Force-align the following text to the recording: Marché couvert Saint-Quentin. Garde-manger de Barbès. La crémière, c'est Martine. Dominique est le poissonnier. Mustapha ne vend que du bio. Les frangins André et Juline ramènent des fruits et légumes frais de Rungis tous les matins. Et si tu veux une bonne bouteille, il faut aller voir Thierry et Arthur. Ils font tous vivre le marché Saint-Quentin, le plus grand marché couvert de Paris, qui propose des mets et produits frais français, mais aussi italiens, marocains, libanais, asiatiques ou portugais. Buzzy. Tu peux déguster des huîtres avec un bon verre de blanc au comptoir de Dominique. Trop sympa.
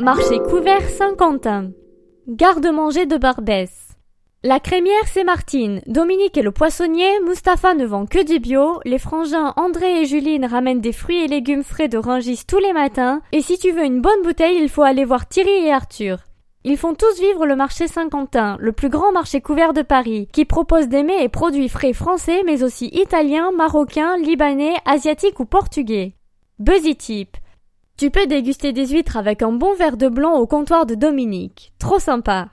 Marché 0.00 0.38
couvert 0.38 0.88
Saint-Quentin. 0.88 1.72
Garde-manger 2.28 3.06
de 3.06 3.16
Barbès. 3.16 3.96
La 4.44 4.60
crémière, 4.60 5.08
c'est 5.12 5.24
Martine. 5.24 5.82
Dominique 5.88 6.38
est 6.38 6.42
le 6.42 6.52
poissonnier. 6.52 7.18
Mustapha 7.26 7.74
ne 7.74 7.84
vend 7.84 8.06
que 8.06 8.24
du 8.24 8.38
bio. 8.38 8.78
Les 8.84 9.00
frangins 9.00 9.54
André 9.56 10.00
et 10.00 10.06
Juline 10.06 10.44
ramènent 10.44 10.80
des 10.80 10.92
fruits 10.92 11.24
et 11.24 11.26
légumes 11.26 11.64
frais 11.64 11.88
de 11.88 11.98
Rungis 11.98 12.44
tous 12.46 12.58
les 12.58 12.72
matins. 12.72 13.22
Et 13.32 13.42
si 13.42 13.58
tu 13.58 13.72
veux 13.72 13.82
une 13.82 14.00
bonne 14.00 14.22
bouteille, 14.22 14.60
il 14.62 14.68
faut 14.68 14.82
aller 14.82 15.04
voir 15.04 15.26
Thierry 15.26 15.66
et 15.66 15.72
Arthur. 15.72 16.18
Ils 16.62 16.78
font 16.78 16.94
tous 16.94 17.18
vivre 17.18 17.44
le 17.44 17.56
marché 17.56 17.88
Saint-Quentin, 17.88 18.56
le 18.60 18.70
plus 18.70 18.90
grand 18.90 19.10
marché 19.10 19.40
couvert 19.40 19.72
de 19.72 19.82
Paris, 19.82 20.28
qui 20.32 20.44
propose 20.44 20.86
des 20.86 21.02
mets 21.02 21.24
et 21.24 21.28
produits 21.28 21.68
frais 21.68 21.92
français, 21.92 22.44
mais 22.46 22.62
aussi 22.62 22.86
italiens, 22.92 23.50
marocains, 23.50 24.16
libanais, 24.16 24.76
asiatiques 24.84 25.40
ou 25.40 25.44
portugais. 25.44 26.14
Buzzy. 26.60 27.26
Tu 27.98 28.12
peux 28.12 28.28
déguster 28.28 28.72
des 28.72 28.86
huîtres 28.86 29.16
avec 29.16 29.42
un 29.42 29.50
bon 29.50 29.74
verre 29.74 29.96
de 29.96 30.06
blanc 30.08 30.34
au 30.34 30.46
comptoir 30.46 30.86
de 30.86 30.94
Dominique. 30.94 31.72
Trop 31.80 31.98
sympa. 31.98 32.46